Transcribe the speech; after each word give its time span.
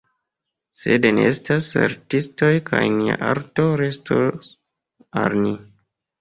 Sed 0.83 1.03
ni 1.17 1.25
estas 1.31 1.67
saltistoj 1.73 2.49
kaj 2.71 2.79
nia 2.95 3.19
arto 3.33 3.67
restos 3.83 4.49
al 5.25 5.39
ni. 5.45 5.55